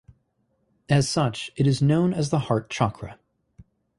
As 0.89 1.07
such, 1.07 1.51
it 1.55 1.67
is 1.67 1.79
known 1.79 2.11
as 2.11 2.31
the 2.31 2.39
heart 2.39 2.71
chakra. 2.71 3.19